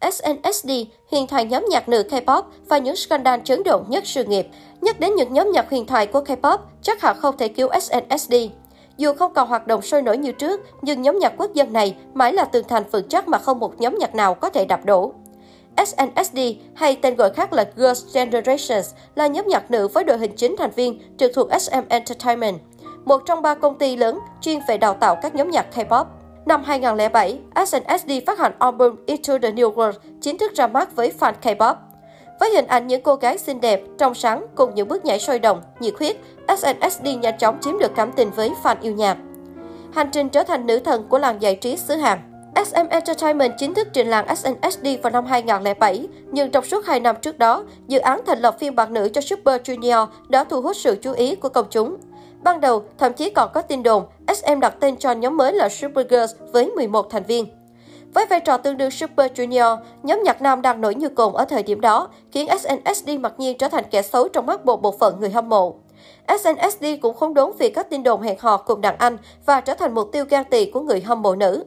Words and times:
SNSD, 0.00 0.70
huyền 1.10 1.26
thoại 1.26 1.44
nhóm 1.44 1.64
nhạc 1.70 1.88
nữ 1.88 2.04
K-pop 2.10 2.42
và 2.68 2.78
những 2.78 2.96
scandal 2.96 3.40
chấn 3.44 3.62
động 3.62 3.84
nhất 3.88 4.06
sự 4.06 4.24
nghiệp. 4.24 4.46
Nhắc 4.80 5.00
đến 5.00 5.14
những 5.14 5.32
nhóm 5.32 5.50
nhạc 5.52 5.70
huyền 5.70 5.86
thoại 5.86 6.06
của 6.06 6.20
K-pop, 6.20 6.58
chắc 6.82 7.00
hẳn 7.00 7.16
không 7.20 7.36
thể 7.36 7.48
cứu 7.48 7.68
SNSD. 7.68 8.34
Dù 8.96 9.14
không 9.14 9.34
còn 9.34 9.48
hoạt 9.48 9.66
động 9.66 9.82
sôi 9.82 10.02
nổi 10.02 10.18
như 10.18 10.32
trước, 10.32 10.60
nhưng 10.82 11.02
nhóm 11.02 11.18
nhạc 11.18 11.32
quốc 11.36 11.54
dân 11.54 11.72
này 11.72 11.96
mãi 12.14 12.32
là 12.32 12.44
tường 12.44 12.64
thành 12.68 12.84
vững 12.90 13.08
chắc 13.08 13.28
mà 13.28 13.38
không 13.38 13.58
một 13.58 13.80
nhóm 13.80 13.98
nhạc 13.98 14.14
nào 14.14 14.34
có 14.34 14.50
thể 14.50 14.64
đạp 14.64 14.84
đổ. 14.84 15.12
SNSD 15.76 16.38
hay 16.74 16.96
tên 16.96 17.16
gọi 17.16 17.30
khác 17.30 17.52
là 17.52 17.64
Girls' 17.76 18.14
Generations 18.14 18.90
là 19.14 19.26
nhóm 19.26 19.46
nhạc 19.48 19.70
nữ 19.70 19.88
với 19.88 20.04
đội 20.04 20.18
hình 20.18 20.36
chính 20.36 20.56
thành 20.58 20.70
viên 20.70 21.00
trực 21.18 21.32
thuộc 21.34 21.48
SM 21.60 21.88
Entertainment, 21.88 22.58
một 23.04 23.22
trong 23.26 23.42
ba 23.42 23.54
công 23.54 23.78
ty 23.78 23.96
lớn 23.96 24.18
chuyên 24.40 24.60
về 24.68 24.78
đào 24.78 24.94
tạo 24.94 25.16
các 25.22 25.34
nhóm 25.34 25.50
nhạc 25.50 25.66
K-pop. 25.74 26.04
Năm 26.50 26.64
2007, 26.64 27.38
SNSD 27.54 28.10
phát 28.26 28.38
hành 28.38 28.52
album 28.58 28.96
Into 29.06 29.38
the 29.38 29.50
New 29.50 29.74
World 29.74 29.92
chính 30.20 30.38
thức 30.38 30.54
ra 30.54 30.66
mắt 30.66 30.96
với 30.96 31.12
fan 31.20 31.32
K-pop. 31.42 31.74
Với 32.40 32.50
hình 32.50 32.66
ảnh 32.66 32.86
những 32.86 33.02
cô 33.02 33.14
gái 33.14 33.38
xinh 33.38 33.60
đẹp, 33.60 33.82
trong 33.98 34.14
sáng 34.14 34.46
cùng 34.54 34.74
những 34.74 34.88
bước 34.88 35.04
nhảy 35.04 35.20
sôi 35.20 35.38
động, 35.38 35.62
nhiệt 35.80 35.94
huyết, 35.98 36.16
SNSD 36.48 37.06
nhanh 37.20 37.38
chóng 37.38 37.58
chiếm 37.60 37.78
được 37.78 37.92
cảm 37.96 38.12
tình 38.12 38.30
với 38.30 38.52
fan 38.62 38.76
yêu 38.82 38.92
nhạc. 38.92 39.16
Hành 39.94 40.10
trình 40.12 40.28
trở 40.28 40.42
thành 40.42 40.66
nữ 40.66 40.78
thần 40.78 41.08
của 41.08 41.18
làng 41.18 41.42
giải 41.42 41.54
trí 41.54 41.76
xứ 41.76 41.94
Hàn 41.94 42.18
SM 42.64 42.88
Entertainment 42.90 43.52
chính 43.58 43.74
thức 43.74 43.88
trình 43.92 44.10
làng 44.10 44.36
SNSD 44.36 44.86
vào 45.02 45.12
năm 45.12 45.26
2007, 45.26 46.08
nhưng 46.32 46.50
trong 46.50 46.64
suốt 46.64 46.86
2 46.86 47.00
năm 47.00 47.16
trước 47.22 47.38
đó, 47.38 47.64
dự 47.88 47.98
án 47.98 48.20
thành 48.26 48.40
lập 48.40 48.56
phiên 48.58 48.74
bản 48.74 48.92
nữ 48.92 49.08
cho 49.08 49.20
Super 49.20 49.60
Junior 49.60 50.06
đã 50.28 50.44
thu 50.44 50.60
hút 50.60 50.76
sự 50.76 50.96
chú 51.02 51.12
ý 51.12 51.34
của 51.34 51.48
công 51.48 51.66
chúng. 51.70 51.96
Ban 52.42 52.60
đầu, 52.60 52.84
thậm 52.98 53.12
chí 53.12 53.30
còn 53.30 53.50
có 53.54 53.62
tin 53.62 53.82
đồn 53.82 54.04
SM 54.28 54.60
đặt 54.60 54.74
tên 54.80 54.96
cho 54.96 55.12
nhóm 55.12 55.36
mới 55.36 55.52
là 55.52 55.68
Super 55.68 56.06
Girls 56.10 56.34
với 56.52 56.70
11 56.70 57.10
thành 57.10 57.22
viên. 57.22 57.46
Với 58.14 58.26
vai 58.26 58.40
trò 58.40 58.56
tương 58.56 58.76
đương 58.76 58.90
Super 58.90 59.32
Junior, 59.32 59.76
nhóm 60.02 60.20
nhạc 60.24 60.42
nam 60.42 60.62
đang 60.62 60.80
nổi 60.80 60.94
như 60.94 61.08
cồn 61.08 61.32
ở 61.32 61.44
thời 61.44 61.62
điểm 61.62 61.80
đó, 61.80 62.08
khiến 62.32 62.48
SNSD 62.58 63.10
mặc 63.20 63.32
nhiên 63.38 63.58
trở 63.58 63.68
thành 63.68 63.84
kẻ 63.90 64.02
xấu 64.02 64.28
trong 64.28 64.46
mắt 64.46 64.66
một 64.66 64.82
bộ 64.82 64.94
phận 65.00 65.20
người 65.20 65.30
hâm 65.30 65.48
mộ. 65.48 65.74
SNSD 66.28 66.84
cũng 67.02 67.16
không 67.16 67.34
đốn 67.34 67.52
vì 67.58 67.70
các 67.70 67.90
tin 67.90 68.02
đồn 68.02 68.22
hẹn 68.22 68.36
hò 68.38 68.56
cùng 68.56 68.80
đàn 68.80 68.98
anh 68.98 69.16
và 69.46 69.60
trở 69.60 69.74
thành 69.74 69.94
mục 69.94 70.12
tiêu 70.12 70.24
gan 70.28 70.44
tị 70.44 70.70
của 70.70 70.80
người 70.80 71.00
hâm 71.00 71.22
mộ 71.22 71.34
nữ. 71.34 71.64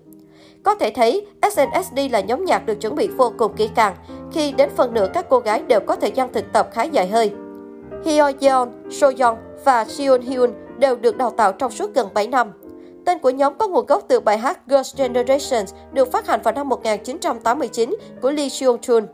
Có 0.64 0.76
thể 0.76 0.90
thấy, 0.90 1.28
SNSD 1.42 2.00
là 2.12 2.20
nhóm 2.20 2.46
nhạc 2.46 2.66
được 2.66 2.76
chuẩn 2.82 2.96
bị 2.96 3.08
vô 3.08 3.34
cùng 3.38 3.54
kỹ 3.54 3.70
càng, 3.76 3.96
khi 4.32 4.52
đến 4.52 4.70
phần 4.76 4.94
nửa 4.94 5.08
các 5.14 5.26
cô 5.30 5.40
gái 5.40 5.62
đều 5.68 5.80
có 5.80 5.96
thời 5.96 6.12
gian 6.12 6.34
thực 6.34 6.54
tập 6.54 6.70
khá 6.74 6.84
dài 6.84 7.08
hơi. 7.08 7.32
Hyo 8.06 8.32
Yeon, 8.40 8.70
So 8.92 9.08
Young 9.20 9.38
và 9.66 9.86
Seon 9.86 10.22
Hyun 10.22 10.54
đều 10.84 10.96
được 10.96 11.18
đào 11.18 11.30
tạo 11.30 11.52
trong 11.52 11.72
suốt 11.72 11.94
gần 11.94 12.08
7 12.14 12.28
năm. 12.28 12.52
Tên 13.06 13.20
của 13.20 13.30
nhóm 13.30 13.54
có 13.58 13.68
nguồn 13.68 13.86
gốc 13.86 14.04
từ 14.08 14.20
bài 14.20 14.38
hát 14.38 14.60
Girls' 14.68 14.98
Generation 14.98 15.66
được 15.94 16.12
phát 16.12 16.28
hành 16.28 16.42
vào 16.44 16.54
năm 16.54 16.70
1989 16.70 17.96
của 18.22 18.32
Lee 18.32 18.50
Seung 18.50 18.80
Chun. 18.82 19.06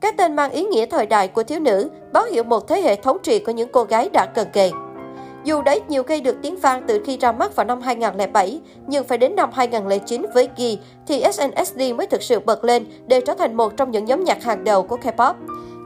Cái 0.00 0.12
tên 0.16 0.36
mang 0.36 0.50
ý 0.50 0.64
nghĩa 0.64 0.86
thời 0.86 1.06
đại 1.06 1.28
của 1.28 1.42
thiếu 1.42 1.60
nữ, 1.60 1.90
báo 2.12 2.24
hiệu 2.24 2.42
một 2.42 2.68
thế 2.68 2.80
hệ 2.80 2.96
thống 2.96 3.18
trị 3.22 3.38
của 3.38 3.52
những 3.52 3.68
cô 3.72 3.84
gái 3.84 4.08
đã 4.12 4.26
cần 4.26 4.48
kề. 4.52 4.70
Dù 5.44 5.62
đấy 5.62 5.80
nhiều 5.88 6.02
gây 6.02 6.20
được 6.20 6.36
tiếng 6.42 6.56
vang 6.56 6.82
từ 6.86 7.02
khi 7.06 7.16
ra 7.16 7.32
mắt 7.32 7.56
vào 7.56 7.66
năm 7.66 7.80
2007, 7.80 8.60
nhưng 8.86 9.04
phải 9.04 9.18
đến 9.18 9.36
năm 9.36 9.50
2009 9.52 10.26
với 10.34 10.48
Gi 10.56 10.78
thì 11.06 11.24
SNSD 11.32 11.94
mới 11.96 12.06
thực 12.06 12.22
sự 12.22 12.40
bật 12.40 12.64
lên 12.64 12.86
để 13.06 13.20
trở 13.20 13.34
thành 13.34 13.54
một 13.54 13.76
trong 13.76 13.90
những 13.90 14.04
nhóm 14.04 14.24
nhạc 14.24 14.42
hàng 14.42 14.64
đầu 14.64 14.82
của 14.82 14.96
K-pop. 14.96 15.34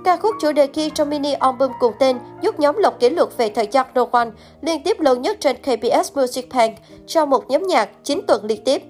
Ca 0.05 0.17
khúc 0.17 0.37
chủ 0.41 0.53
đề 0.53 0.67
kia 0.67 0.89
trong 0.95 1.11
mini 1.11 1.33
album 1.33 1.71
cùng 1.81 1.93
tên 1.99 2.19
giúp 2.41 2.61
nhóm 2.61 2.77
lọc 2.77 3.01
kỷ 3.01 3.11
lục 3.11 3.37
về 3.37 3.49
thời 3.49 3.67
gian 3.71 3.87
No 3.95 4.07
One, 4.11 4.29
liên 4.61 4.83
tiếp 4.83 5.01
lâu 5.01 5.17
nhất 5.17 5.37
trên 5.41 5.57
KBS 5.57 6.17
Music 6.17 6.55
Bank 6.55 6.77
cho 7.07 7.27
một 7.27 7.51
nhóm 7.51 7.63
nhạc 7.63 7.89
9 8.05 8.21
tuần 8.27 8.45
liên 8.45 8.65
tiếp. 8.65 8.83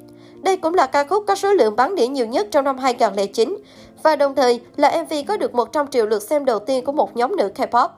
Đây 0.43 0.57
cũng 0.57 0.75
là 0.75 0.87
ca 0.87 1.05
khúc 1.05 1.25
có 1.27 1.35
số 1.35 1.53
lượng 1.53 1.77
bán 1.77 1.95
đĩa 1.95 2.07
nhiều 2.07 2.27
nhất 2.27 2.47
trong 2.51 2.65
năm 2.65 2.79
2009 2.79 3.59
và 4.03 4.17
đồng 4.17 4.35
thời 4.35 4.61
là 4.77 5.03
MV 5.03 5.15
có 5.29 5.37
được 5.37 5.55
100 5.55 5.87
triệu 5.87 6.07
lượt 6.07 6.23
xem 6.23 6.45
đầu 6.45 6.59
tiên 6.59 6.85
của 6.85 6.93
một 6.93 7.17
nhóm 7.17 7.37
nữ 7.37 7.51
K-pop. 7.55 7.89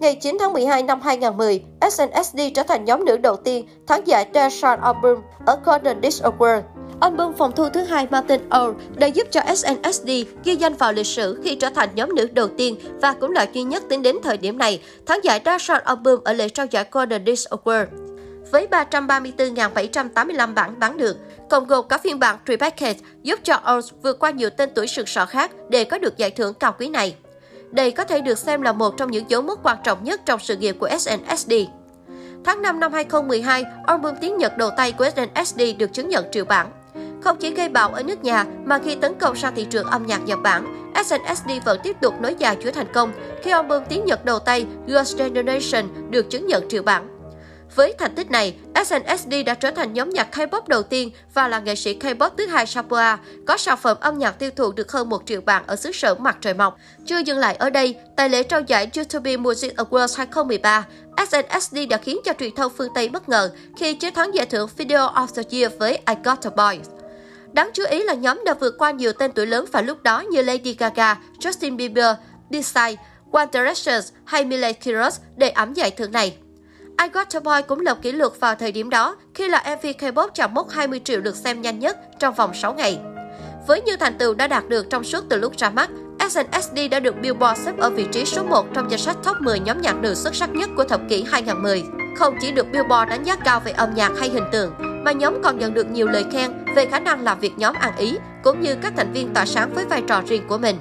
Ngày 0.00 0.14
9 0.14 0.36
tháng 0.40 0.52
12 0.52 0.82
năm 0.82 1.00
2010, 1.00 1.64
SNSD 1.90 2.40
trở 2.54 2.62
thành 2.62 2.84
nhóm 2.84 3.04
nữ 3.04 3.16
đầu 3.16 3.36
tiên 3.36 3.68
thắng 3.86 4.06
giải 4.06 4.26
Dashard 4.34 4.82
Album 4.82 5.18
ở 5.46 5.58
Golden 5.64 6.02
Disc 6.02 6.24
Award. 6.24 6.62
Album 7.00 7.32
phòng 7.34 7.52
thu 7.56 7.68
thứ 7.68 7.82
hai 7.82 8.06
Martin 8.10 8.40
Earl 8.50 8.70
đã 8.96 9.06
giúp 9.06 9.26
cho 9.30 9.40
SNSD 9.54 10.10
ghi 10.44 10.56
danh 10.56 10.74
vào 10.74 10.92
lịch 10.92 11.06
sử 11.06 11.40
khi 11.44 11.54
trở 11.54 11.70
thành 11.70 11.88
nhóm 11.94 12.14
nữ 12.14 12.28
đầu 12.32 12.48
tiên 12.48 12.76
và 13.00 13.12
cũng 13.12 13.32
là 13.32 13.46
duy 13.52 13.62
nhất 13.62 13.82
tính 13.88 14.02
đến 14.02 14.16
thời 14.22 14.36
điểm 14.36 14.58
này 14.58 14.82
thắng 15.06 15.24
giải 15.24 15.40
Dashard 15.44 15.84
Album 15.84 16.20
ở 16.24 16.32
lễ 16.32 16.48
trao 16.48 16.66
giải 16.66 16.84
Golden 16.90 17.26
Disc 17.26 17.50
Award. 17.50 17.86
Với 18.52 18.66
334.785 18.70 20.54
bản 20.54 20.78
bán 20.78 20.96
được, 20.96 21.16
cộng 21.50 21.66
gồm 21.66 21.88
cả 21.88 21.98
phiên 21.98 22.18
bản 22.18 22.36
Tripacket 22.46 22.96
giúp 23.22 23.40
cho 23.42 23.60
Earl 23.66 23.94
vượt 24.02 24.18
qua 24.18 24.30
nhiều 24.30 24.50
tên 24.50 24.70
tuổi 24.74 24.86
sừng 24.86 25.06
sỏ 25.06 25.26
khác 25.26 25.50
để 25.68 25.84
có 25.84 25.98
được 25.98 26.16
giải 26.16 26.30
thưởng 26.30 26.54
cao 26.54 26.74
quý 26.78 26.88
này. 26.88 27.14
Đây 27.70 27.90
có 27.90 28.04
thể 28.04 28.20
được 28.20 28.38
xem 28.38 28.62
là 28.62 28.72
một 28.72 28.96
trong 28.96 29.10
những 29.10 29.30
dấu 29.30 29.42
mốc 29.42 29.60
quan 29.62 29.76
trọng 29.84 30.04
nhất 30.04 30.20
trong 30.26 30.40
sự 30.42 30.56
nghiệp 30.56 30.76
của 30.80 30.88
SNSD. 30.98 31.52
Tháng 32.44 32.62
5 32.62 32.80
năm 32.80 32.92
2012, 32.92 33.64
album 33.86 34.14
tiếng 34.20 34.36
Nhật 34.36 34.56
đầu 34.56 34.70
tay 34.76 34.92
của 34.92 35.08
SNSD 35.10 35.60
được 35.78 35.92
chứng 35.92 36.08
nhận 36.08 36.24
triệu 36.32 36.44
bản. 36.44 36.70
Không 37.22 37.36
chỉ 37.40 37.50
gây 37.54 37.68
bão 37.68 37.88
ở 37.88 38.02
nước 38.02 38.24
nhà 38.24 38.44
mà 38.64 38.78
khi 38.84 38.94
tấn 38.94 39.14
công 39.14 39.36
sang 39.36 39.54
thị 39.54 39.64
trường 39.64 39.86
âm 39.86 40.06
nhạc 40.06 40.24
Nhật 40.24 40.38
Bản, 40.42 40.92
SNSD 41.04 41.50
vẫn 41.64 41.80
tiếp 41.82 41.96
tục 42.00 42.14
nối 42.20 42.34
dài 42.38 42.56
chuỗi 42.62 42.72
thành 42.72 42.92
công 42.92 43.12
khi 43.42 43.50
album 43.50 43.82
tiếng 43.88 44.04
Nhật 44.04 44.24
đầu 44.24 44.38
tay 44.38 44.66
Girls' 44.86 45.16
Generation 45.16 46.10
được 46.10 46.30
chứng 46.30 46.46
nhận 46.46 46.68
triệu 46.68 46.82
bản. 46.82 47.20
Với 47.76 47.94
thành 47.98 48.14
tích 48.14 48.30
này, 48.30 48.56
SNSD 48.84 49.34
đã 49.46 49.54
trở 49.54 49.70
thành 49.70 49.92
nhóm 49.92 50.10
nhạc 50.10 50.36
K-pop 50.36 50.60
đầu 50.66 50.82
tiên 50.82 51.10
và 51.34 51.48
là 51.48 51.60
nghệ 51.60 51.74
sĩ 51.74 51.98
K-pop 51.98 52.30
thứ 52.36 52.46
hai 52.46 52.66
Sapua 52.66 53.16
có 53.46 53.56
sản 53.56 53.78
phẩm 53.82 53.96
âm 54.00 54.18
nhạc 54.18 54.38
tiêu 54.38 54.50
thụ 54.56 54.72
được 54.72 54.92
hơn 54.92 55.08
1 55.08 55.22
triệu 55.26 55.40
bản 55.40 55.66
ở 55.66 55.76
xứ 55.76 55.92
sở 55.92 56.14
mặt 56.14 56.36
trời 56.40 56.54
mọc. 56.54 56.76
Chưa 57.06 57.18
dừng 57.18 57.38
lại 57.38 57.54
ở 57.54 57.70
đây, 57.70 57.94
tại 58.16 58.28
lễ 58.28 58.42
trao 58.42 58.60
giải 58.60 58.90
YouTube 58.96 59.36
Music 59.36 59.76
Awards 59.76 60.16
2013, 60.16 60.86
SNSD 61.28 61.76
đã 61.90 61.96
khiến 61.96 62.18
cho 62.24 62.32
truyền 62.38 62.54
thông 62.54 62.72
phương 62.76 62.92
Tây 62.94 63.08
bất 63.08 63.28
ngờ 63.28 63.50
khi 63.78 63.94
chiến 63.94 64.14
thắng 64.14 64.34
giải 64.34 64.46
thưởng 64.46 64.68
Video 64.76 65.08
of 65.08 65.26
the 65.26 65.42
Year 65.50 65.72
với 65.78 65.92
I 65.92 66.14
Got 66.24 66.46
a 66.46 66.50
Boy. 66.50 66.99
Đáng 67.52 67.70
chú 67.74 67.82
ý 67.90 68.02
là 68.02 68.14
nhóm 68.14 68.42
đã 68.44 68.54
vượt 68.54 68.74
qua 68.78 68.90
nhiều 68.90 69.12
tên 69.12 69.32
tuổi 69.32 69.46
lớn 69.46 69.64
vào 69.72 69.82
lúc 69.82 70.02
đó 70.02 70.20
như 70.20 70.42
Lady 70.42 70.76
Gaga, 70.78 71.18
Justin 71.38 71.76
Bieber, 71.76 72.16
Psy, 72.50 72.96
One 73.32 73.46
Direction 73.52 74.00
hay 74.24 74.44
Miley 74.44 74.72
Cyrus 74.72 75.20
để 75.36 75.50
ấm 75.50 75.72
giải 75.72 75.90
thưởng 75.90 76.12
này. 76.12 76.36
I 77.02 77.08
Got 77.12 77.34
a 77.34 77.40
Boy 77.40 77.62
cũng 77.68 77.80
lập 77.80 77.98
kỷ 78.02 78.12
lục 78.12 78.40
vào 78.40 78.54
thời 78.54 78.72
điểm 78.72 78.90
đó 78.90 79.16
khi 79.34 79.48
là 79.48 79.76
MV 79.76 79.86
K-pop 79.86 80.28
chạm 80.34 80.54
mốc 80.54 80.70
20 80.70 81.00
triệu 81.04 81.20
lượt 81.20 81.36
xem 81.36 81.62
nhanh 81.62 81.78
nhất 81.78 81.98
trong 82.18 82.34
vòng 82.34 82.54
6 82.54 82.74
ngày. 82.74 82.98
Với 83.66 83.82
những 83.82 83.98
thành 83.98 84.18
tựu 84.18 84.34
đã 84.34 84.46
đạt 84.46 84.68
được 84.68 84.90
trong 84.90 85.04
suốt 85.04 85.24
từ 85.28 85.36
lúc 85.36 85.56
ra 85.56 85.70
mắt, 85.70 85.90
SNSD 86.30 86.78
đã 86.90 87.00
được 87.00 87.14
Billboard 87.20 87.60
xếp 87.64 87.78
ở 87.78 87.90
vị 87.90 88.06
trí 88.12 88.24
số 88.24 88.44
1 88.44 88.66
trong 88.74 88.90
danh 88.90 89.00
sách 89.00 89.16
top 89.24 89.40
10 89.40 89.60
nhóm 89.60 89.80
nhạc 89.80 89.96
nữ 89.96 90.14
xuất 90.14 90.34
sắc 90.34 90.50
nhất 90.50 90.70
của 90.76 90.84
thập 90.84 91.00
kỷ 91.08 91.24
2010. 91.30 91.84
Không 92.16 92.34
chỉ 92.40 92.52
được 92.52 92.66
Billboard 92.72 93.10
đánh 93.10 93.24
giá 93.24 93.36
cao 93.36 93.60
về 93.64 93.72
âm 93.72 93.94
nhạc 93.94 94.12
hay 94.18 94.28
hình 94.28 94.46
tượng, 94.52 94.89
mà 95.04 95.12
nhóm 95.12 95.42
còn 95.42 95.58
nhận 95.58 95.74
được 95.74 95.90
nhiều 95.90 96.06
lời 96.06 96.24
khen 96.32 96.50
về 96.76 96.86
khả 96.86 96.98
năng 96.98 97.24
làm 97.24 97.40
việc 97.40 97.52
nhóm 97.56 97.74
ăn 97.74 97.96
ý, 97.96 98.16
cũng 98.44 98.60
như 98.60 98.76
các 98.82 98.92
thành 98.96 99.12
viên 99.12 99.34
tỏa 99.34 99.46
sáng 99.46 99.74
với 99.74 99.84
vai 99.84 100.02
trò 100.08 100.22
riêng 100.28 100.48
của 100.48 100.58
mình. 100.58 100.76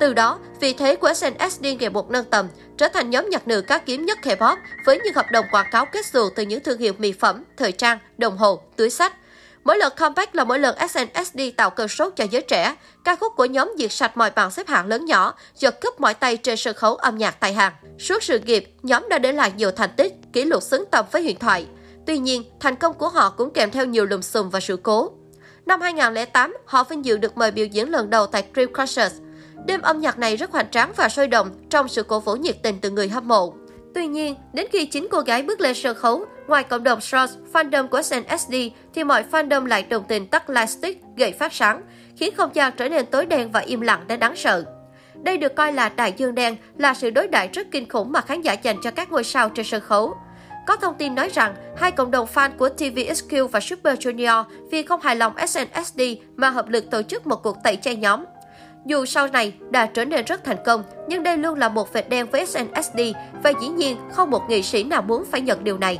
Từ 0.00 0.14
đó, 0.14 0.38
vị 0.60 0.72
thế 0.72 0.96
của 0.96 1.14
SNSD 1.14 1.66
ngày 1.80 1.90
một 1.90 2.10
nâng 2.10 2.24
tầm, 2.24 2.48
trở 2.76 2.88
thành 2.88 3.10
nhóm 3.10 3.28
nhạc 3.30 3.48
nữ 3.48 3.60
cá 3.60 3.78
kiếm 3.78 4.06
nhất 4.06 4.18
K-pop 4.22 4.56
với 4.86 5.00
những 5.04 5.14
hợp 5.14 5.26
đồng 5.32 5.44
quảng 5.50 5.66
cáo 5.72 5.86
kết 5.92 6.06
xù 6.06 6.28
từ 6.36 6.42
những 6.42 6.62
thương 6.62 6.78
hiệu 6.78 6.92
mỹ 6.98 7.12
phẩm, 7.12 7.44
thời 7.56 7.72
trang, 7.72 7.98
đồng 8.18 8.36
hồ, 8.36 8.62
túi 8.76 8.90
sách. 8.90 9.12
Mỗi 9.64 9.78
lần 9.78 9.92
comeback 9.96 10.34
là 10.34 10.44
mỗi 10.44 10.58
lần 10.58 10.76
SNSD 10.88 11.40
tạo 11.56 11.70
cơn 11.70 11.88
sốt 11.88 12.12
cho 12.16 12.24
giới 12.30 12.42
trẻ. 12.42 12.74
Ca 13.04 13.16
khúc 13.16 13.32
của 13.36 13.44
nhóm 13.44 13.72
diệt 13.78 13.92
sạch 13.92 14.16
mọi 14.16 14.30
bảng 14.30 14.50
xếp 14.50 14.68
hạng 14.68 14.86
lớn 14.86 15.04
nhỏ, 15.04 15.34
giật 15.56 15.80
cướp 15.80 16.00
mọi 16.00 16.14
tay 16.14 16.36
trên 16.36 16.56
sân 16.56 16.74
khấu 16.74 16.96
âm 16.96 17.18
nhạc 17.18 17.40
tại 17.40 17.52
Hàn. 17.52 17.72
Suốt 17.98 18.22
sự 18.22 18.38
nghiệp, 18.38 18.72
nhóm 18.82 19.08
đã 19.08 19.18
để 19.18 19.32
lại 19.32 19.52
nhiều 19.56 19.70
thành 19.70 19.90
tích, 19.96 20.12
kỷ 20.32 20.44
lục 20.44 20.62
xứng 20.62 20.84
tầm 20.90 21.04
với 21.12 21.22
huyền 21.22 21.38
thoại. 21.38 21.66
Tuy 22.08 22.18
nhiên, 22.18 22.42
thành 22.60 22.76
công 22.76 22.94
của 22.94 23.08
họ 23.08 23.30
cũng 23.30 23.50
kèm 23.50 23.70
theo 23.70 23.86
nhiều 23.86 24.06
lùm 24.06 24.20
xùm 24.20 24.50
và 24.50 24.60
sự 24.60 24.76
cố. 24.76 25.10
Năm 25.66 25.80
2008, 25.80 26.56
họ 26.64 26.84
vinh 26.84 27.04
dự 27.04 27.16
được 27.16 27.36
mời 27.36 27.50
biểu 27.50 27.66
diễn 27.66 27.90
lần 27.90 28.10
đầu 28.10 28.26
tại 28.26 28.44
Dream 28.54 28.72
Concert. 28.72 29.12
Đêm 29.66 29.82
âm 29.82 30.00
nhạc 30.00 30.18
này 30.18 30.36
rất 30.36 30.50
hoành 30.50 30.70
tráng 30.70 30.92
và 30.96 31.08
sôi 31.08 31.28
động 31.28 31.50
trong 31.70 31.88
sự 31.88 32.02
cổ 32.02 32.20
vũ 32.20 32.34
nhiệt 32.34 32.56
tình 32.62 32.78
từ 32.80 32.90
người 32.90 33.08
hâm 33.08 33.28
mộ. 33.28 33.54
Tuy 33.94 34.06
nhiên, 34.06 34.34
đến 34.52 34.66
khi 34.72 34.86
chính 34.86 35.08
cô 35.10 35.20
gái 35.20 35.42
bước 35.42 35.60
lên 35.60 35.74
sân 35.74 35.96
khấu, 35.96 36.24
ngoài 36.46 36.64
cộng 36.64 36.84
đồng 36.84 37.00
Shorts, 37.00 37.34
fandom 37.52 37.88
của 37.88 38.02
SNSD, 38.02 38.54
thì 38.94 39.04
mọi 39.04 39.24
fandom 39.30 39.64
lại 39.64 39.82
đồng 39.82 40.04
tình 40.08 40.26
tắt 40.26 40.50
lightstick 40.50 41.02
gây 41.16 41.32
phát 41.32 41.52
sáng, 41.52 41.82
khiến 42.16 42.34
không 42.36 42.50
gian 42.54 42.72
trở 42.76 42.88
nên 42.88 43.06
tối 43.06 43.26
đen 43.26 43.52
và 43.52 43.60
im 43.60 43.80
lặng 43.80 44.04
đến 44.06 44.20
đáng 44.20 44.36
sợ. 44.36 44.64
Đây 45.22 45.38
được 45.38 45.54
coi 45.56 45.72
là 45.72 45.88
đại 45.88 46.14
dương 46.16 46.34
đen, 46.34 46.56
là 46.76 46.94
sự 46.94 47.10
đối 47.10 47.28
đại 47.28 47.48
rất 47.52 47.66
kinh 47.70 47.88
khủng 47.88 48.12
mà 48.12 48.20
khán 48.20 48.42
giả 48.42 48.52
dành 48.52 48.76
cho 48.82 48.90
các 48.90 49.12
ngôi 49.12 49.24
sao 49.24 49.48
trên 49.48 49.66
sân 49.66 49.80
khấu. 49.80 50.14
Có 50.68 50.76
thông 50.76 50.94
tin 50.94 51.14
nói 51.14 51.28
rằng, 51.28 51.54
hai 51.76 51.90
cộng 51.90 52.10
đồng 52.10 52.26
fan 52.34 52.50
của 52.58 52.68
TVXQ 52.78 53.48
và 53.48 53.60
Super 53.60 53.98
Junior 53.98 54.44
vì 54.70 54.82
không 54.82 55.00
hài 55.00 55.16
lòng 55.16 55.32
SNSD 55.46 56.00
mà 56.36 56.50
hợp 56.50 56.68
lực 56.68 56.90
tổ 56.90 57.02
chức 57.02 57.26
một 57.26 57.42
cuộc 57.42 57.56
tẩy 57.64 57.76
chay 57.76 57.96
nhóm. 57.96 58.24
Dù 58.86 59.04
sau 59.04 59.28
này 59.28 59.52
đã 59.70 59.86
trở 59.86 60.04
nên 60.04 60.24
rất 60.24 60.44
thành 60.44 60.56
công, 60.64 60.82
nhưng 61.06 61.22
đây 61.22 61.38
luôn 61.38 61.58
là 61.58 61.68
một 61.68 61.92
vệt 61.92 62.08
đen 62.08 62.26
với 62.30 62.46
SNSD 62.46 63.00
và 63.42 63.52
dĩ 63.60 63.68
nhiên 63.68 63.96
không 64.12 64.30
một 64.30 64.42
nghệ 64.48 64.62
sĩ 64.62 64.84
nào 64.84 65.02
muốn 65.02 65.24
phải 65.30 65.40
nhận 65.40 65.64
điều 65.64 65.78
này. 65.78 65.98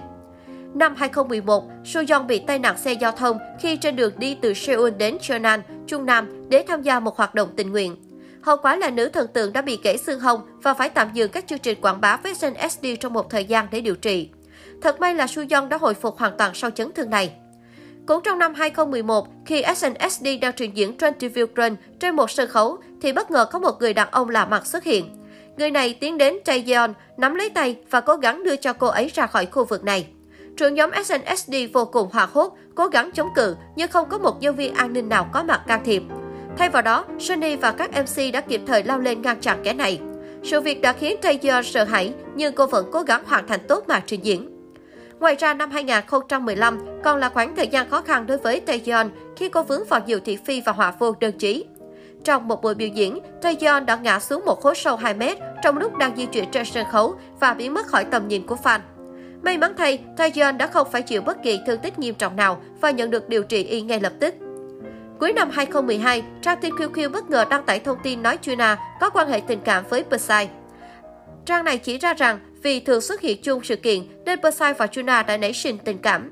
Năm 0.74 0.94
2011, 0.96 1.64
Soo 1.84 2.22
bị 2.22 2.38
tai 2.38 2.58
nạn 2.58 2.78
xe 2.78 2.92
giao 2.92 3.12
thông 3.12 3.38
khi 3.60 3.76
trên 3.76 3.96
đường 3.96 4.12
đi 4.18 4.36
từ 4.40 4.54
Seoul 4.54 4.90
đến 4.90 5.18
Cheonan, 5.20 5.62
Trung 5.86 6.06
Nam 6.06 6.48
để 6.48 6.64
tham 6.68 6.82
gia 6.82 7.00
một 7.00 7.16
hoạt 7.16 7.34
động 7.34 7.48
tình 7.56 7.70
nguyện. 7.70 7.96
Hậu 8.42 8.56
quả 8.56 8.76
là 8.76 8.90
nữ 8.90 9.08
thần 9.08 9.28
tượng 9.28 9.52
đã 9.52 9.62
bị 9.62 9.78
gãy 9.84 9.98
xương 9.98 10.20
hông 10.20 10.40
và 10.62 10.74
phải 10.74 10.88
tạm 10.88 11.08
dừng 11.12 11.30
các 11.30 11.46
chương 11.46 11.58
trình 11.58 11.80
quảng 11.80 12.00
bá 12.00 12.16
với 12.16 12.34
SNSD 12.34 12.86
trong 13.00 13.12
một 13.12 13.30
thời 13.30 13.44
gian 13.44 13.66
để 13.70 13.80
điều 13.80 13.94
trị. 13.94 14.30
Thật 14.82 15.00
may 15.00 15.14
là 15.14 15.26
suyon 15.26 15.68
đã 15.68 15.76
hồi 15.76 15.94
phục 15.94 16.18
hoàn 16.18 16.36
toàn 16.36 16.54
sau 16.54 16.70
chấn 16.70 16.92
thương 16.92 17.10
này. 17.10 17.32
Cũng 18.06 18.22
trong 18.24 18.38
năm 18.38 18.54
2011, 18.54 19.28
khi 19.46 19.62
SNSD 19.76 20.26
đang 20.40 20.52
trình 20.56 20.76
diễn 20.76 20.96
trên 20.96 21.14
TV 21.14 21.38
Grand 21.54 21.76
trên 22.00 22.16
một 22.16 22.30
sân 22.30 22.48
khấu, 22.48 22.78
thì 23.02 23.12
bất 23.12 23.30
ngờ 23.30 23.46
có 23.52 23.58
một 23.58 23.80
người 23.80 23.94
đàn 23.94 24.10
ông 24.10 24.28
lạ 24.28 24.46
mặt 24.46 24.66
xuất 24.66 24.84
hiện. 24.84 25.10
Người 25.56 25.70
này 25.70 25.94
tiến 25.94 26.18
đến 26.18 26.36
Taeyeon, 26.44 26.92
nắm 27.16 27.34
lấy 27.34 27.50
tay 27.50 27.76
và 27.90 28.00
cố 28.00 28.16
gắng 28.16 28.44
đưa 28.44 28.56
cho 28.56 28.72
cô 28.72 28.86
ấy 28.86 29.10
ra 29.14 29.26
khỏi 29.26 29.46
khu 29.46 29.64
vực 29.64 29.84
này. 29.84 30.06
Trưởng 30.56 30.74
nhóm 30.74 30.90
SNSD 31.04 31.54
vô 31.72 31.84
cùng 31.84 32.08
hòa 32.12 32.28
hốt, 32.32 32.56
cố 32.74 32.86
gắng 32.86 33.10
chống 33.14 33.28
cự 33.34 33.56
nhưng 33.76 33.90
không 33.90 34.08
có 34.08 34.18
một 34.18 34.40
nhân 34.40 34.56
viên 34.56 34.74
an 34.74 34.92
ninh 34.92 35.08
nào 35.08 35.30
có 35.32 35.42
mặt 35.42 35.60
can 35.66 35.84
thiệp. 35.84 36.02
Thay 36.56 36.68
vào 36.68 36.82
đó, 36.82 37.04
Sunny 37.18 37.56
và 37.56 37.72
các 37.72 37.90
MC 37.90 38.32
đã 38.32 38.40
kịp 38.40 38.60
thời 38.66 38.82
lao 38.82 38.98
lên 38.98 39.22
ngăn 39.22 39.40
chặn 39.40 39.60
kẻ 39.64 39.72
này. 39.72 40.00
Sự 40.42 40.60
việc 40.60 40.80
đã 40.80 40.92
khiến 40.92 41.16
Taeyeon 41.22 41.62
sợ 41.62 41.84
hãi, 41.84 42.12
nhưng 42.34 42.54
cô 42.54 42.66
vẫn 42.66 42.90
cố 42.92 43.02
gắng 43.02 43.22
hoàn 43.26 43.46
thành 43.46 43.60
tốt 43.68 43.84
màn 43.88 44.02
trình 44.06 44.24
diễn. 44.24 44.57
Ngoài 45.20 45.36
ra, 45.38 45.54
năm 45.54 45.70
2015 45.70 46.78
còn 47.04 47.18
là 47.18 47.28
khoảng 47.28 47.56
thời 47.56 47.68
gian 47.68 47.90
khó 47.90 48.00
khăn 48.00 48.26
đối 48.26 48.38
với 48.38 48.60
Taeyeon 48.60 49.08
khi 49.36 49.48
cô 49.48 49.62
vướng 49.62 49.84
vào 49.88 50.00
nhiều 50.06 50.20
thị 50.24 50.38
phi 50.44 50.60
và 50.60 50.72
họa 50.72 50.92
vô 50.98 51.14
đơn 51.20 51.38
chí. 51.38 51.64
Trong 52.24 52.48
một 52.48 52.62
buổi 52.62 52.74
biểu 52.74 52.88
diễn, 52.88 53.18
Taeyeon 53.42 53.80
đã 53.80 53.96
ngã 53.96 54.20
xuống 54.20 54.44
một 54.44 54.60
khối 54.60 54.74
sâu 54.74 54.96
2 54.96 55.14
mét 55.14 55.38
trong 55.62 55.78
lúc 55.78 55.96
đang 55.96 56.16
di 56.16 56.26
chuyển 56.26 56.50
trên 56.50 56.64
sân 56.64 56.86
khấu 56.92 57.14
và 57.40 57.54
biến 57.54 57.74
mất 57.74 57.86
khỏi 57.86 58.04
tầm 58.04 58.28
nhìn 58.28 58.46
của 58.46 58.56
fan. 58.62 58.80
May 59.42 59.58
mắn 59.58 59.72
thay, 59.78 59.98
Taeyeon 60.16 60.52
đã 60.52 60.66
không 60.66 60.88
phải 60.92 61.02
chịu 61.02 61.22
bất 61.22 61.42
kỳ 61.42 61.60
thương 61.66 61.80
tích 61.80 61.98
nghiêm 61.98 62.14
trọng 62.14 62.36
nào 62.36 62.62
và 62.80 62.90
nhận 62.90 63.10
được 63.10 63.28
điều 63.28 63.42
trị 63.42 63.64
y 63.64 63.82
ngay 63.82 64.00
lập 64.00 64.12
tức. 64.20 64.34
Cuối 65.20 65.32
năm 65.32 65.50
2012, 65.50 66.22
trang 66.42 66.58
tin 66.60 66.74
QQ 66.74 67.10
bất 67.10 67.30
ngờ 67.30 67.44
đăng 67.50 67.64
tải 67.64 67.80
thông 67.80 67.98
tin 68.02 68.22
nói 68.22 68.38
Juna 68.42 68.76
có 69.00 69.10
quan 69.10 69.28
hệ 69.28 69.40
tình 69.40 69.60
cảm 69.64 69.84
với 69.90 70.04
Psy. 70.04 70.48
Trang 71.48 71.64
này 71.64 71.78
chỉ 71.78 71.98
ra 71.98 72.14
rằng 72.14 72.38
vì 72.62 72.80
thường 72.80 73.00
xuất 73.00 73.20
hiện 73.20 73.42
chung 73.42 73.64
sự 73.64 73.76
kiện 73.76 74.02
nên 74.24 74.38
Psy 74.40 74.64
và 74.78 74.86
Juna 74.86 75.26
đã 75.26 75.36
nảy 75.36 75.52
sinh 75.52 75.78
tình 75.78 75.98
cảm. 75.98 76.30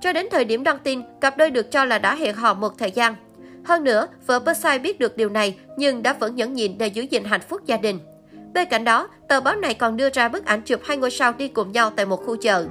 Cho 0.00 0.12
đến 0.12 0.26
thời 0.30 0.44
điểm 0.44 0.62
đăng 0.62 0.78
tin, 0.78 1.02
cặp 1.20 1.36
đôi 1.36 1.50
được 1.50 1.70
cho 1.70 1.84
là 1.84 1.98
đã 1.98 2.14
hẹn 2.14 2.34
hò 2.34 2.54
một 2.54 2.78
thời 2.78 2.90
gian. 2.90 3.14
Hơn 3.64 3.84
nữa, 3.84 4.08
vợ 4.26 4.40
Psy 4.40 4.78
biết 4.82 4.98
được 4.98 5.16
điều 5.16 5.28
này 5.28 5.56
nhưng 5.76 6.02
đã 6.02 6.12
vẫn 6.12 6.36
nhẫn 6.36 6.54
nhịn 6.54 6.78
để 6.78 6.86
giữ 6.86 7.02
gìn 7.02 7.24
hạnh 7.24 7.40
phúc 7.48 7.60
gia 7.66 7.76
đình. 7.76 7.98
Bên 8.54 8.68
cạnh 8.68 8.84
đó, 8.84 9.08
tờ 9.28 9.40
báo 9.40 9.56
này 9.56 9.74
còn 9.74 9.96
đưa 9.96 10.10
ra 10.10 10.28
bức 10.28 10.44
ảnh 10.44 10.62
chụp 10.62 10.80
hai 10.84 10.96
ngôi 10.96 11.10
sao 11.10 11.32
đi 11.32 11.48
cùng 11.48 11.72
nhau 11.72 11.90
tại 11.96 12.06
một 12.06 12.26
khu 12.26 12.36
chợ. 12.36 12.66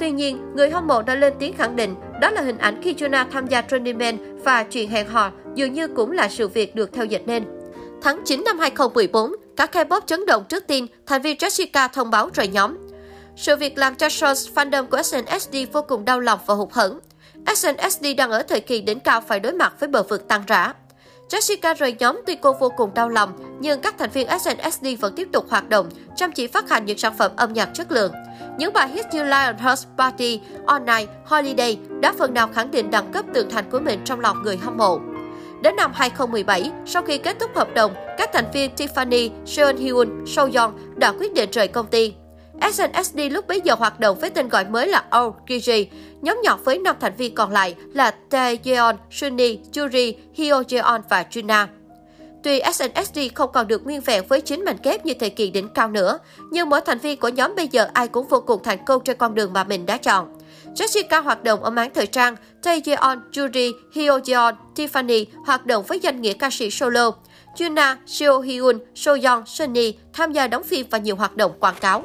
Tuy 0.00 0.10
nhiên, 0.10 0.38
người 0.54 0.70
hâm 0.70 0.86
mộ 0.86 1.02
đã 1.02 1.14
lên 1.14 1.32
tiếng 1.38 1.52
khẳng 1.52 1.76
định 1.76 1.94
đó 2.20 2.30
là 2.30 2.40
hình 2.40 2.58
ảnh 2.58 2.82
khi 2.82 2.94
Juna 2.94 3.24
tham 3.30 3.46
gia 3.46 3.62
Running 3.70 3.98
Man 3.98 4.38
và 4.44 4.62
chuyện 4.62 4.90
hẹn 4.90 5.08
hò 5.08 5.30
dường 5.54 5.72
như 5.72 5.88
cũng 5.88 6.12
là 6.12 6.28
sự 6.28 6.48
việc 6.48 6.74
được 6.74 6.92
theo 6.92 7.04
dịch 7.04 7.22
nên. 7.26 7.44
Tháng 8.02 8.20
9 8.24 8.44
năm 8.44 8.58
2014, 8.58 9.32
cả 9.58 9.66
K-pop 9.66 10.00
chấn 10.06 10.26
động 10.26 10.44
trước 10.48 10.66
tin 10.66 10.86
thành 11.06 11.22
viên 11.22 11.36
Jessica 11.36 11.88
thông 11.88 12.10
báo 12.10 12.30
rời 12.34 12.48
nhóm. 12.48 12.76
Sự 13.36 13.56
việc 13.56 13.78
làm 13.78 13.94
cho 13.94 14.08
Shores 14.08 14.48
fandom 14.54 14.86
của 14.86 15.02
SNSD 15.02 15.56
vô 15.72 15.82
cùng 15.82 16.04
đau 16.04 16.20
lòng 16.20 16.38
và 16.46 16.54
hụt 16.54 16.72
hẫng. 16.72 16.98
SNSD 17.54 18.06
đang 18.16 18.30
ở 18.30 18.42
thời 18.42 18.60
kỳ 18.60 18.80
đỉnh 18.80 19.00
cao 19.00 19.20
phải 19.20 19.40
đối 19.40 19.52
mặt 19.52 19.72
với 19.80 19.88
bờ 19.88 20.02
vực 20.02 20.28
tăng 20.28 20.42
rã. 20.46 20.72
Jessica 21.28 21.74
rời 21.74 21.96
nhóm 21.98 22.20
tuy 22.26 22.34
cô 22.34 22.52
vô 22.52 22.72
cùng 22.76 22.94
đau 22.94 23.08
lòng, 23.08 23.32
nhưng 23.60 23.80
các 23.80 23.94
thành 23.98 24.10
viên 24.10 24.28
SNSD 24.38 24.86
vẫn 25.00 25.14
tiếp 25.14 25.28
tục 25.32 25.46
hoạt 25.50 25.68
động, 25.68 25.88
chăm 26.16 26.32
chỉ 26.32 26.46
phát 26.46 26.70
hành 26.70 26.84
những 26.84 26.98
sản 26.98 27.16
phẩm 27.18 27.32
âm 27.36 27.52
nhạc 27.52 27.68
chất 27.74 27.92
lượng. 27.92 28.12
Những 28.58 28.72
bài 28.72 28.88
hit 28.88 29.06
như 29.12 29.24
Lionhearts 29.24 29.86
Party, 29.98 30.40
All 30.66 30.84
Night, 30.84 31.08
Holiday 31.24 31.78
đã 32.00 32.12
phần 32.18 32.34
nào 32.34 32.48
khẳng 32.54 32.70
định 32.70 32.90
đẳng 32.90 33.12
cấp 33.12 33.24
tượng 33.34 33.50
thành 33.50 33.70
của 33.70 33.80
mình 33.80 34.00
trong 34.04 34.20
lòng 34.20 34.42
người 34.42 34.56
hâm 34.56 34.76
mộ. 34.76 35.00
Đến 35.62 35.76
năm 35.76 35.92
2017, 35.94 36.70
sau 36.86 37.02
khi 37.02 37.18
kết 37.18 37.36
thúc 37.40 37.56
hợp 37.56 37.74
đồng, 37.74 37.94
các 38.18 38.30
thành 38.32 38.50
viên 38.52 38.70
Tiffany, 38.76 39.30
Seon 39.46 39.76
Hyun, 39.76 40.26
So 40.26 40.42
Young 40.42 40.78
đã 40.96 41.12
quyết 41.12 41.34
định 41.34 41.50
rời 41.52 41.68
công 41.68 41.86
ty. 41.86 42.14
SNSD 42.72 43.18
lúc 43.30 43.46
bấy 43.46 43.60
giờ 43.60 43.74
hoạt 43.74 44.00
động 44.00 44.18
với 44.20 44.30
tên 44.30 44.48
gọi 44.48 44.64
mới 44.64 44.86
là 44.86 45.04
OGG, 45.18 45.70
nhóm 46.20 46.40
nhỏ 46.42 46.58
với 46.64 46.78
5 46.78 46.96
thành 47.00 47.12
viên 47.16 47.34
còn 47.34 47.50
lại 47.52 47.74
là 47.94 48.10
Taeyeon, 48.10 48.96
Sunny, 49.10 49.58
Juri, 49.72 50.14
Hyojeon 50.36 51.00
và 51.08 51.24
Juna. 51.30 51.66
Tuy 52.42 52.60
SNSD 52.72 53.18
không 53.34 53.50
còn 53.52 53.68
được 53.68 53.84
nguyên 53.84 54.00
vẹn 54.00 54.26
với 54.28 54.40
chính 54.40 54.64
mảnh 54.64 54.76
ghép 54.82 55.06
như 55.06 55.14
thời 55.20 55.30
kỳ 55.30 55.50
đỉnh 55.50 55.68
cao 55.68 55.88
nữa, 55.88 56.18
nhưng 56.50 56.68
mỗi 56.68 56.80
thành 56.80 56.98
viên 56.98 57.20
của 57.20 57.28
nhóm 57.28 57.54
bây 57.56 57.68
giờ 57.68 57.88
ai 57.92 58.08
cũng 58.08 58.28
vô 58.28 58.40
cùng 58.40 58.62
thành 58.62 58.84
công 58.84 59.04
trên 59.04 59.16
con 59.16 59.34
đường 59.34 59.52
mà 59.52 59.64
mình 59.64 59.86
đã 59.86 59.96
chọn. 59.96 60.38
Jessica 60.74 61.22
hoạt 61.22 61.44
động 61.44 61.64
ở 61.64 61.70
mảng 61.70 61.90
thời 61.94 62.06
trang, 62.06 62.36
Taeyeon, 62.62 63.18
Juri, 63.32 63.72
Hyojeon, 63.92 64.54
Tiffany 64.74 65.24
hoạt 65.46 65.66
động 65.66 65.84
với 65.88 66.00
danh 66.02 66.20
nghĩa 66.20 66.32
ca 66.32 66.50
sĩ 66.50 66.70
solo. 66.70 67.12
Juna, 67.56 67.96
Seo 68.06 68.40
Hyun, 68.40 68.78
So 68.94 69.12
Sunny 69.46 69.94
tham 70.12 70.32
gia 70.32 70.48
đóng 70.48 70.62
phim 70.62 70.86
và 70.90 70.98
nhiều 70.98 71.16
hoạt 71.16 71.36
động 71.36 71.52
quảng 71.60 71.74
cáo. 71.80 72.04